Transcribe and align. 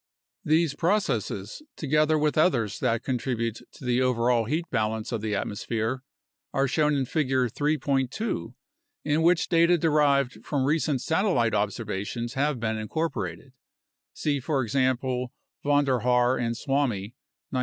These 0.43 0.73
processes, 0.73 1.61
together 1.75 2.17
with 2.17 2.35
others 2.35 2.79
that 2.79 3.03
contribute 3.03 3.61
to 3.73 3.85
the 3.85 4.01
overall 4.01 4.45
heat 4.45 4.67
balance 4.71 5.11
of 5.11 5.21
the 5.21 5.35
atmosphere, 5.35 6.01
are 6.53 6.67
shown 6.67 6.95
in 6.95 7.05
Figure 7.05 7.47
3.2, 7.47 8.55
in 9.05 9.21
which 9.21 9.47
data 9.47 9.77
derived 9.77 10.43
from 10.43 10.65
recent 10.65 11.03
satellite 11.03 11.53
observations 11.53 12.33
have 12.33 12.59
been 12.59 12.79
incorporated 12.79 13.53
(see, 14.11 14.39
for 14.39 14.63
example, 14.63 15.33
Vonder 15.63 15.99
Haar 15.99 16.35
and 16.35 16.57
Suomi, 16.57 17.13
1971). 17.51 17.59